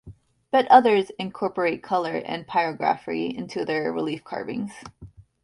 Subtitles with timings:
[0.49, 4.71] But others incorporate color and pyrography into their relief carvings.